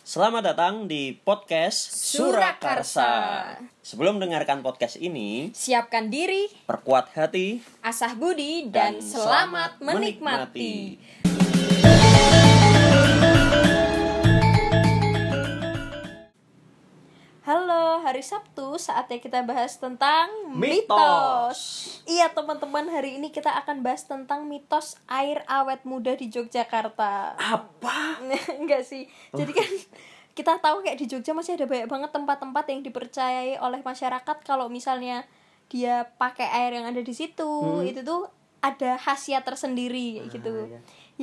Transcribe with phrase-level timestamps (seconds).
[0.00, 3.52] Selamat datang di podcast Surakarsa.
[3.84, 10.96] Sebelum mendengarkan podcast ini, Siapkan diri, perkuat hati asah budi, dan, selamat menikmati.
[10.96, 11.19] Halo,
[18.10, 21.58] hari Sabtu saatnya kita bahas tentang Mitos.
[22.10, 27.38] Iya teman-teman, hari ini kita akan bahas tentang mitos air awet muda di Yogyakarta.
[27.38, 28.18] apa?
[28.60, 29.06] Enggak sih.
[29.30, 29.70] Jadi kan
[30.38, 34.66] kita tahu kayak di Jogja masih ada banyak banget tempat-tempat yang dipercayai oleh masyarakat kalau
[34.66, 35.22] misalnya
[35.70, 38.26] dia pakai air yang ada di situ, itu tuh
[38.58, 40.50] ada khasiat tersendiri kayak gitu.
[40.50, 40.66] Hmm.
[40.66, 40.80] iya.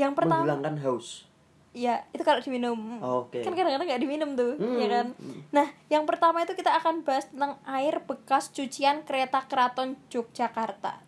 [0.08, 1.28] Yang pertama Menghilangkan haus.
[1.78, 2.98] Ya itu kalau diminum.
[2.98, 3.46] Oke.
[3.46, 4.82] Kan kadang-kadang nggak diminum tuh, Hmm.
[4.82, 5.08] ya kan?
[5.54, 11.06] Nah, yang pertama itu kita akan bahas tentang air bekas cucian kereta keraton Yogyakarta.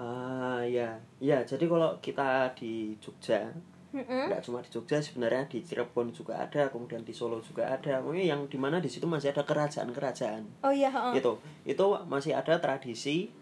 [0.00, 1.44] Ah ya, ya.
[1.44, 3.50] Jadi kalau kita di Jogja,
[3.92, 7.98] nggak cuma di Jogja sebenarnya di Cirebon juga ada, kemudian di Solo juga ada.
[7.98, 10.62] Pokoknya yang di mana di situ masih ada kerajaan-kerajaan.
[10.62, 10.88] Oh iya.
[11.12, 11.34] Gitu.
[11.66, 13.34] Itu masih ada tradisi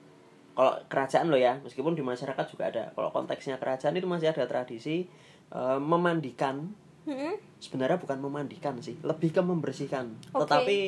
[0.56, 2.84] kalau kerajaan loh ya, meskipun di masyarakat juga ada.
[2.96, 5.04] Kalau konteksnya kerajaan itu masih ada tradisi
[5.50, 6.72] eh, memandikan
[7.06, 7.38] Mm-mm.
[7.58, 10.42] sebenarnya bukan memandikan sih lebih ke membersihkan Oke.
[10.44, 10.78] tetapi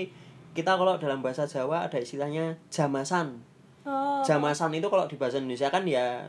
[0.52, 3.44] kita kalau dalam bahasa Jawa ada istilahnya jamasan
[3.88, 4.20] Oh.
[4.20, 6.28] jamasan itu kalau di bahasa Indonesia kan ya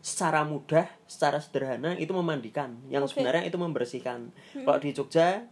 [0.00, 3.12] secara mudah secara sederhana itu memandikan yang Oke.
[3.12, 4.32] sebenarnya itu membersihkan
[4.64, 5.44] kalau di Jogja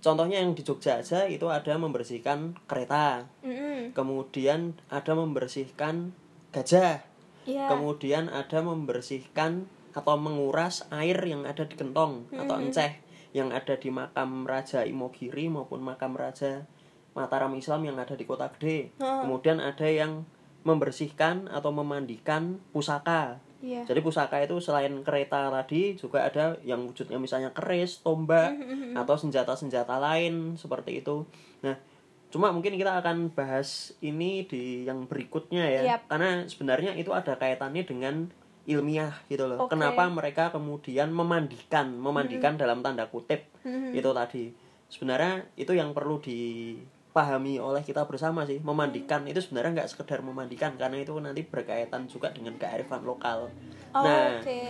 [0.00, 3.92] contohnya yang di Jogja aja itu ada membersihkan kereta Mm-mm.
[3.92, 6.16] kemudian ada membersihkan
[6.48, 7.04] gajah
[7.44, 7.68] Iya.
[7.68, 13.00] kemudian ada membersihkan atau menguras air yang ada di kentong atau enceh
[13.32, 16.68] yang ada di makam Raja Imogiri maupun makam Raja
[17.16, 18.92] Mataram Islam yang ada di Kota Gede.
[19.00, 19.24] Oh.
[19.24, 20.28] Kemudian ada yang
[20.68, 23.40] membersihkan atau memandikan pusaka.
[23.64, 23.88] Iya.
[23.88, 28.52] Jadi pusaka itu selain kereta tadi juga ada yang wujudnya misalnya keris, tombak
[28.92, 31.24] atau senjata-senjata lain seperti itu.
[31.64, 31.80] Nah,
[32.28, 35.82] cuma mungkin kita akan bahas ini di yang berikutnya ya.
[35.96, 36.12] Yap.
[36.12, 38.28] Karena sebenarnya itu ada kaitannya dengan
[38.66, 39.64] ilmiah gitu loh.
[39.64, 39.78] Oke.
[39.78, 43.46] Kenapa mereka kemudian memandikan, memandikan dalam tanda kutip
[43.94, 44.50] itu tadi.
[44.86, 48.58] Sebenarnya itu yang perlu dipahami oleh kita bersama sih.
[48.58, 53.50] Memandikan itu sebenarnya nggak sekedar memandikan karena itu nanti berkaitan juga dengan kearifan lokal.
[53.94, 54.60] Oh, nah, oke.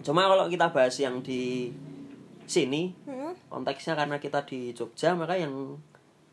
[0.00, 1.72] cuma kalau kita bahas yang di
[2.44, 3.32] sini Hmm?
[3.48, 5.78] konteksnya karena kita di Jogja maka yang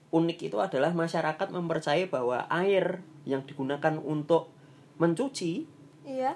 [0.10, 4.50] unik itu adalah masyarakat mempercayai bahwa air yang digunakan untuk
[4.98, 5.68] mencuci
[6.08, 6.36] Iya.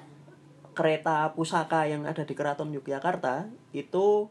[0.82, 4.26] Kereta pusaka yang ada di Keraton Yogyakarta itu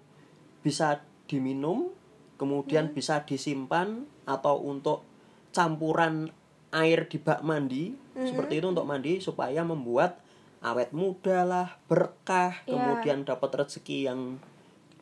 [0.67, 1.95] bisa diminum
[2.35, 5.07] kemudian bisa disimpan atau untuk
[5.55, 6.35] campuran
[6.71, 7.95] air di bak mandi
[8.27, 10.19] seperti itu untuk mandi supaya membuat
[10.61, 12.75] awet muda lah berkah Iya.
[12.75, 14.21] kemudian dapat rezeki yang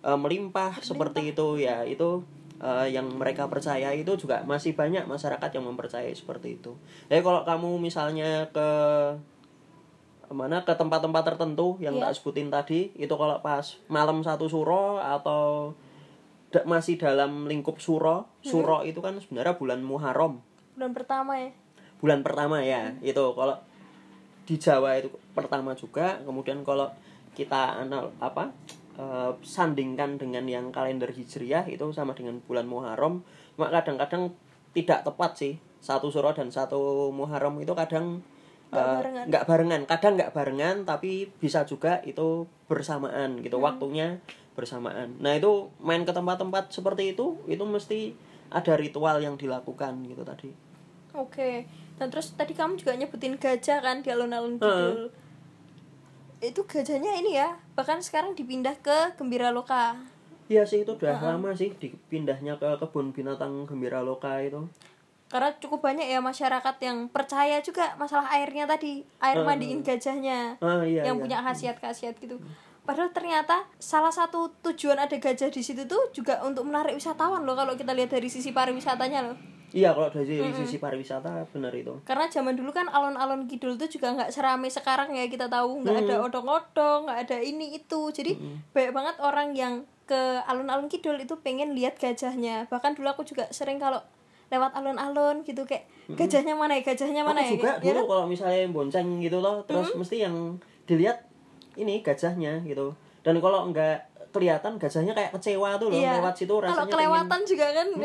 [0.04, 2.22] eh, melimpah seperti itu ya itu
[2.60, 6.74] eh, yang mereka percaya itu juga masih banyak masyarakat yang mempercayai seperti itu.
[7.08, 8.68] Jadi kalau kamu misalnya ke
[10.28, 12.04] mana ke tempat-tempat tertentu yang Iya.
[12.04, 15.72] tak sebutin tadi itu kalau pas malam satu suro atau
[16.48, 20.40] da- masih dalam lingkup suro suro itu kan sebenarnya bulan Muharram
[20.74, 21.50] Bulan pertama ya.
[21.98, 23.56] bulan pertama ya itu kalau
[24.44, 26.86] di Jawa itu pertama juga kemudian kalau
[27.32, 28.52] kita anal apa
[28.94, 33.20] eh, sandingkan dengan yang kalender hijriah itu sama dengan bulan Muharram
[33.52, 34.30] cuma kadang-kadang
[34.70, 38.20] tidak tepat sih satu suro dan satu Muharram itu kadang
[38.68, 39.26] Nggak eh, barengan.
[39.48, 43.44] barengan kadang nggak barengan tapi bisa juga itu bersamaan Hmm.
[43.44, 44.20] gitu waktunya
[44.52, 48.12] bersamaan nah itu main ke tempat-tempat seperti itu itu mesti
[48.48, 50.50] ada ritual yang dilakukan gitu tadi
[51.16, 51.64] Oke.
[51.98, 55.10] Dan terus tadi kamu juga nyebutin gajah kan di alun-alun kidul.
[56.38, 59.98] Itu gajahnya ini ya, bahkan sekarang dipindah ke Gembira Loka.
[60.46, 64.62] Iya sih itu udah lama sih dipindahnya ke kebun binatang Gembira Loka itu.
[65.28, 70.56] Karena cukup banyak ya masyarakat yang percaya juga masalah airnya tadi, air mandiin gajahnya.
[70.64, 71.04] Ah iya.
[71.04, 71.22] yang iya.
[71.22, 72.40] punya khasiat-khasiat gitu.
[72.88, 77.52] Padahal ternyata salah satu tujuan ada gajah di situ tuh juga untuk menarik wisatawan loh
[77.52, 79.36] kalau kita lihat dari sisi pariwisatanya loh.
[79.68, 82.00] Iya kalau dari sisi pariwisata benar itu.
[82.08, 86.08] Karena zaman dulu kan alun-alun kidul tuh juga nggak seramai sekarang ya kita tahu nggak
[86.08, 88.00] ada odong-odong, nggak ada ini itu.
[88.08, 88.40] Jadi
[88.72, 92.64] banyak banget orang yang ke alun-alun kidul itu pengen lihat gajahnya.
[92.72, 94.00] Bahkan dulu aku juga sering kalau
[94.48, 97.52] lewat alun-alun gitu kayak gajahnya mana ya, gajahnya mana ya.
[97.52, 98.06] juga ya dulu kan?
[98.08, 101.20] kalau misalnya bonceng gitu loh, terus mesti yang dilihat
[101.74, 102.96] ini gajahnya gitu.
[103.20, 106.18] Dan kalau nggak kelihatan gajahnya kayak kecewa tuh loh Iya.
[106.18, 107.88] lewat situ rasanya Kalau pengen- kelewatan juga kan.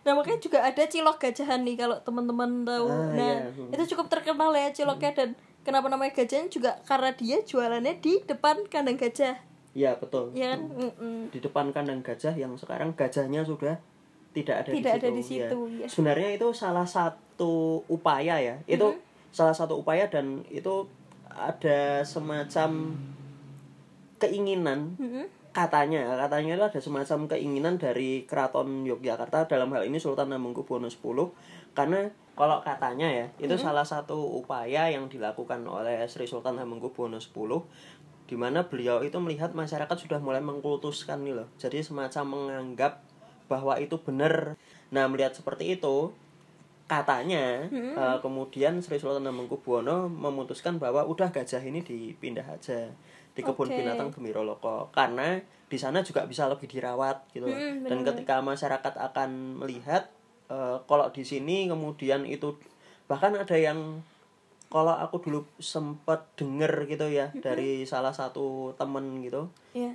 [0.00, 2.88] nah makanya juga ada cilok gajahan nih kalau teman-teman tahu.
[2.88, 3.48] Ah, nah iya.
[3.50, 3.68] Hmm.
[3.70, 5.28] itu cukup terkenal ya ciloknya dan
[5.60, 9.36] kenapa namanya gajahnya juga karena dia jualannya di depan kandang gajah.
[9.70, 11.30] ya betul ya kan Mm-mm.
[11.30, 13.78] di depan kandang gajah yang sekarang gajahnya sudah
[14.30, 15.06] tidak ada Tidak di situ.
[15.06, 15.80] ada di situ, ya.
[15.82, 15.86] ya.
[15.90, 18.56] Sebenarnya itu salah satu upaya ya.
[18.70, 18.94] Itu
[19.30, 20.86] salah satu upaya dan itu
[21.30, 22.98] ada semacam
[24.20, 25.24] keinginan Mm-mm.
[25.50, 31.00] katanya katanya itu ada semacam keinginan dari keraton Yogyakarta dalam hal ini Sultan Hamengkubuwono X
[31.72, 37.32] karena kalau katanya ya itu salah satu upaya yang dilakukan oleh Sri Sultan Hamengkubuwono X
[38.30, 43.02] di mana beliau itu melihat masyarakat sudah mulai mengkultuskan nih loh jadi semacam menganggap
[43.50, 44.54] bahwa itu benar
[44.94, 46.14] nah melihat seperti itu
[46.86, 52.90] katanya eh, kemudian Sri Sultan Hamengkubuwono memutuskan bahwa udah gajah ini dipindah aja
[53.30, 53.78] di kebun Oke.
[53.78, 55.38] binatang Gemiroloko karena
[55.70, 57.54] di sana juga bisa lebih dirawat gitu loh.
[57.54, 60.10] Mm, dan ketika masyarakat akan melihat
[60.50, 62.58] eh, kalau di sini kemudian itu
[63.06, 64.02] bahkan ada yang
[64.70, 69.90] kalau aku dulu sempet denger gitu ya dari salah satu temen gitu ya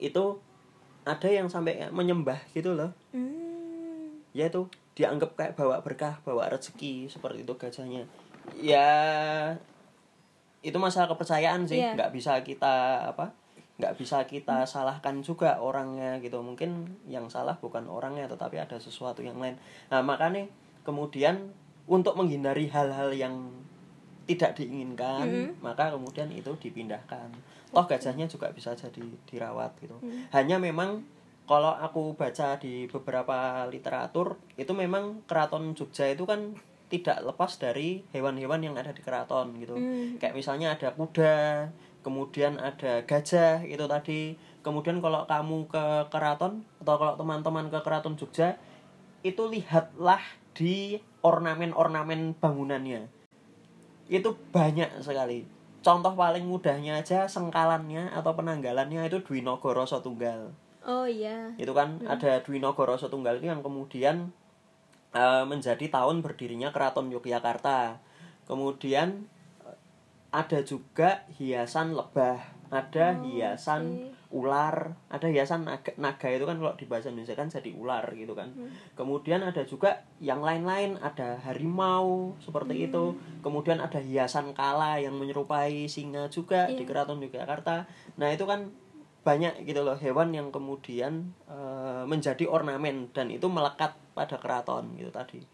[0.00, 0.40] itu
[1.02, 2.94] ada yang sampai menyembah gitu loh.
[3.10, 4.22] Hmm.
[4.32, 4.64] ya itu
[4.96, 8.08] dianggap kayak bawa berkah bawa rezeki seperti itu gajahnya.
[8.56, 8.88] Ya
[10.64, 11.82] itu masalah kepercayaan sih.
[11.82, 13.36] Nggak bisa kita apa
[13.76, 16.40] nggak bisa kita salahkan juga orangnya gitu.
[16.40, 19.60] Mungkin yang salah bukan orangnya tetapi ada sesuatu yang lain.
[19.92, 20.48] Nah makanya
[20.86, 21.52] kemudian
[21.84, 23.52] untuk menghindari hal-hal yang
[24.26, 27.34] tidak diinginkan maka kemudian itu dipindahkan
[27.72, 29.96] toh gajahnya juga bisa jadi dirawat gitu.
[30.30, 31.02] Hanya memang
[31.48, 36.54] kalau aku baca di beberapa literatur itu memang keraton Jogja itu kan
[36.92, 39.74] tidak lepas dari hewan-hewan yang ada di keraton gitu.
[40.20, 41.72] Kayak misalnya ada kuda
[42.04, 44.36] kemudian ada gajah itu tadi.
[44.62, 48.60] Kemudian kalau kamu ke keraton atau kalau teman-teman ke keraton Jogja
[49.24, 50.22] itu lihatlah
[50.52, 53.08] di ornamen-ornamen bangunannya.
[54.06, 61.06] Itu banyak sekali contoh paling mudahnya aja sengkalannya atau penanggalannya itu Dwi Nagara Satunggal oh
[61.06, 61.54] iya.
[61.58, 64.34] Itu kan ada Dwi Nagara Satunggal itu yang kemudian
[65.14, 68.02] eh, menjadi tahun berdirinya Keraton Yogyakarta.
[68.50, 69.30] Kemudian
[69.62, 69.78] eh,
[70.34, 74.96] ada juga hiasan lebah ada hiasan ular.
[75.12, 78.50] Ada hiasan naga, naga itu kan kalau di bahasa Indonesia kan jadi ular gitu kan.
[78.96, 83.14] Kemudian ada juga yang lain-lain ada harimau seperti itu.
[83.44, 87.86] Kemudian ada hiasan kala yang menyerupai singa juga di Keraton Yogyakarta.
[88.16, 88.72] Nah itu kan
[89.22, 95.14] banyak gitu loh hewan yang kemudian eh, menjadi ornamen dan itu melekat pada keraton gitu
[95.14, 95.46] tadi.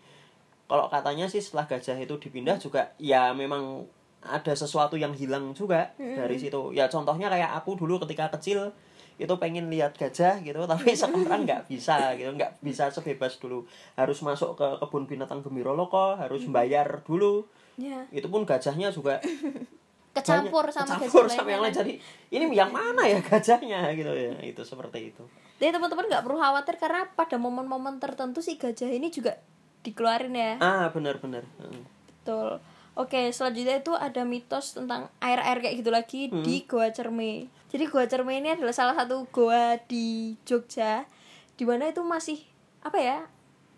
[0.69, 3.89] Kalau katanya sih setelah gajah itu dipindah juga ya memang
[4.19, 6.75] ada sesuatu yang hilang juga dari situ.
[6.75, 8.75] Ya contohnya kayak aku dulu ketika kecil
[9.19, 13.67] itu pengen lihat gajah gitu tapi sekarang nggak bisa gitu nggak bisa sebebas dulu.
[13.95, 17.47] Harus masuk ke kebun binatang Gemiroloko harus bayar dulu.
[17.79, 18.07] Ya.
[18.11, 19.23] Itu pun gajahnya juga
[20.17, 21.71] kecampur banyak- sama kecampur gajah sama yang lain.
[21.71, 21.79] lainnya.
[21.79, 21.93] jadi
[22.35, 24.35] ini yang mana ya gajahnya gitu ya?
[24.43, 25.23] Itu seperti itu.
[25.59, 29.39] Jadi teman-teman nggak perlu khawatir karena pada momen-momen tertentu si gajah ini juga
[29.83, 30.53] dikeluarin ya.
[30.59, 31.47] ah benar-benar.
[31.63, 31.83] Heeh.
[32.23, 32.59] Betul.
[32.99, 37.47] Oke, selanjutnya itu ada mitos tentang air-air kayak gitu lagi di Goa Cerme.
[37.71, 41.07] Jadi Goa Cerme ini adalah salah satu goa di Jogja
[41.55, 42.43] di mana itu masih
[42.83, 43.23] apa ya?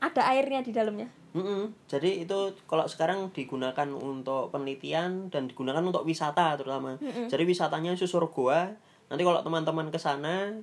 [0.00, 1.12] Ada airnya di dalamnya.
[1.36, 1.68] Mm-mm.
[1.84, 6.96] Jadi itu kalau sekarang digunakan untuk penelitian dan digunakan untuk wisata terutama.
[7.28, 8.72] Jadi wisatanya susur goa.
[9.12, 10.56] Nanti kalau teman-teman ke sana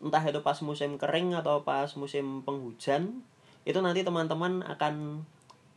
[0.00, 3.20] entah itu pas musim kering atau pas musim penghujan,
[3.68, 5.24] itu nanti teman-teman akan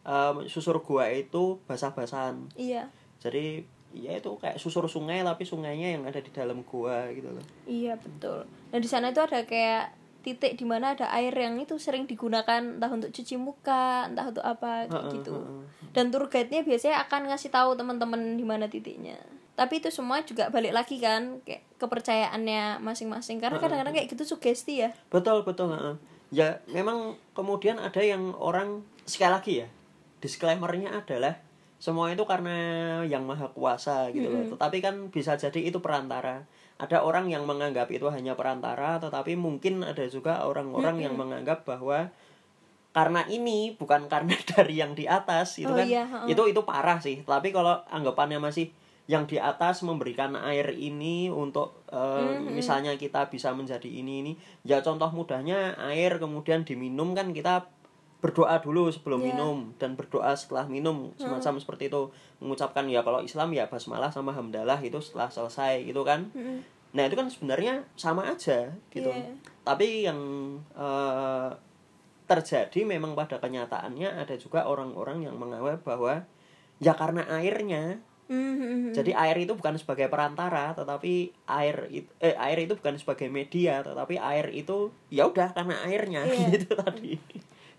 [0.07, 2.47] em, susur goa itu basah-basahan.
[2.55, 2.87] Iya.
[3.19, 7.45] Jadi ya itu kayak susur sungai tapi sungainya yang ada di dalam goa gitu loh.
[7.67, 8.47] Iya, betul.
[8.47, 9.91] Nah, di sana itu ada kayak
[10.23, 14.43] titik di mana ada air yang itu sering digunakan entah untuk cuci muka, entah untuk
[14.43, 15.35] apa kayak gitu.
[15.95, 19.15] Dan tour guide-nya biasanya akan ngasih tahu teman-teman di mana titiknya.
[19.57, 24.85] Tapi itu semua juga balik lagi kan kayak kepercayaannya masing-masing karena kadang-kadang kayak gitu sugesti
[24.85, 24.93] ya.
[25.09, 25.73] Betul betul.
[26.29, 29.67] Ya memang kemudian ada yang orang sekali lagi ya
[30.23, 31.39] disclaimernya adalah
[31.77, 32.57] semua itu karena
[33.05, 34.43] yang maha kuasa gitu loh.
[34.49, 36.49] Tetapi kan bisa jadi itu perantara.
[36.77, 42.09] Ada orang yang menganggap itu hanya perantara, tetapi mungkin ada juga orang-orang yang menganggap bahwa
[42.97, 46.97] karena ini bukan karena dari yang di atas itu Oh kan iya, itu itu parah
[46.97, 47.21] sih.
[47.21, 48.73] Tapi kalau anggapannya masih
[49.07, 54.33] yang di atas memberikan air ini untuk eh, misalnya kita bisa menjadi ini ini
[54.67, 57.71] ya contoh mudahnya air kemudian diminum kan kita
[58.17, 59.27] berdoa dulu sebelum Iya.
[59.31, 64.33] minum dan berdoa setelah minum semacam seperti itu mengucapkan ya kalau Islam ya basmalah sama
[64.33, 66.25] hamdalah itu setelah selesai gitu kan
[66.91, 69.37] nah itu kan sebenarnya sama aja gitu Iya.
[69.61, 70.17] tapi yang
[70.73, 71.49] eh,
[72.25, 76.25] terjadi memang pada kenyataannya ada juga orang-orang yang menganggap bahwa
[76.77, 78.91] ya karena airnya Mhm.
[78.91, 83.79] Jadi air itu bukan sebagai perantara, tetapi air itu eh air itu bukan sebagai media,
[83.79, 86.35] tetapi air itu ya udah karena airnya Iya.
[86.59, 87.15] gitu tadi.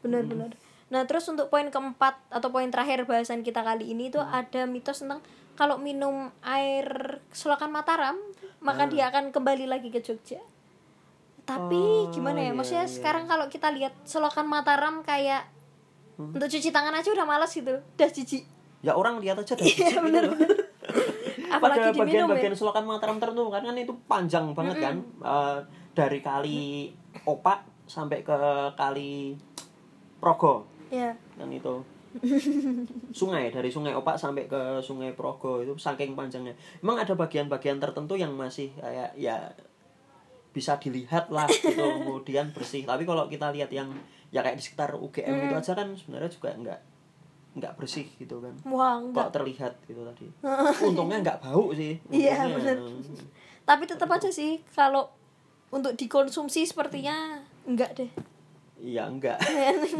[0.01, 0.55] Benar-benar
[0.89, 4.41] nah terus untuk poin keempat atau poin terakhir bahasan kita kali ini tuh Hmm.
[4.41, 5.21] ada mitos tentang
[5.53, 6.87] kalau minum air
[7.29, 8.17] selokan Mataram
[8.59, 8.89] maka Ah.
[8.89, 10.41] dia akan kembali lagi ke Jogja
[11.45, 12.93] tapi Oh, gimana ya iya, maksudnya iya.
[12.93, 15.49] sekarang kalau kita lihat selokan Mataram kayak
[16.15, 16.33] Hmm.
[16.33, 18.45] untuk cuci tangan aja udah malas gitu udah jijik
[18.79, 20.35] Ya orang lihat aja Iya, sini bener, gitu.
[20.37, 20.51] bener.
[21.49, 25.59] apalagi Pada diminum bagian-bagian ya selokan Mataram tertentu kan kan itu panjang banget kan Eh,
[25.93, 26.91] dari kali
[27.25, 28.39] Opak sampai ke
[28.75, 29.35] kali
[30.19, 30.67] Progo.
[30.91, 31.83] Ya kan itu.
[33.19, 36.57] Sungai dari sungai Opak sampai ke sungai Progo itu saking panjangnya.
[36.81, 39.53] Emang ada bagian-bagian tertentu yang masih kayak ya
[40.51, 42.83] bisa dilihat lah gitu kemudian bersih.
[42.89, 43.93] Tapi kalau kita lihat yang
[44.33, 46.81] ya kayak di sekitar UGM itu aja kan sebenarnya juga nggak
[47.59, 48.55] nggak bersih gitu kan.
[48.67, 50.27] Wah enggak kok terlihat gitu tadi.
[50.89, 52.77] Untungnya nggak bau sih Iya, bener.
[53.69, 55.13] tapi tetap aja sih kalau
[55.69, 58.11] untuk dikonsumsi sepertinya enggak deh
[58.79, 59.39] Iya enggak.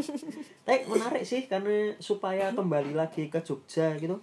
[0.65, 4.19] Tapi menarik sih karena supaya kembali lagi ke Jogja gitu.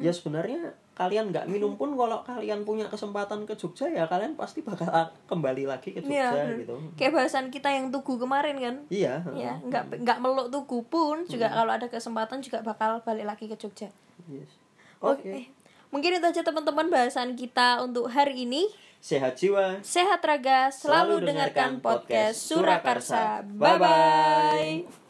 [0.00, 4.60] Ya sebenarnya kalian nggak minum pun kalau kalian punya kesempatan ke Jogja ya kalian pasti
[4.60, 4.90] bakal
[5.26, 6.58] kembali lagi ke Iya, Jogja bener.
[6.58, 6.74] gitu.
[6.94, 9.22] kayak bahasan kita yang tugu kemarin kan Iya.
[9.30, 13.54] ya nggak nggak meluk tugu pun juga kalau ada kesempatan juga bakal balik lagi ke
[13.54, 13.86] Jogja
[14.26, 14.50] Yes.
[14.98, 15.54] oke Oke.
[15.88, 18.68] Mungkin itu aja teman-teman bahasan kita untuk hari ini.
[18.98, 19.78] Sehat jiwa.
[19.86, 20.74] sehat raga.
[20.74, 22.38] Selalu, Selalu dengarkan podcast.
[22.50, 23.46] Surakarsa.
[23.46, 25.07] Bye bye